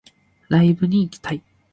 [0.49, 1.43] ライブに行きたい